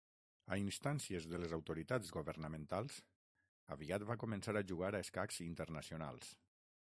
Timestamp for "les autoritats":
1.41-2.09